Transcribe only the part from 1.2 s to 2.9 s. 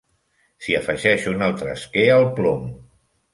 un altre esquer al plom.